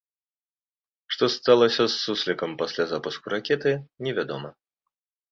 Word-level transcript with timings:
Што 1.15 1.27
сталася 1.33 1.83
з 1.87 1.95
суслікам 2.05 2.55
пасля 2.61 2.83
запуску 2.93 3.25
ракеты, 3.35 3.71
невядома. 4.07 4.49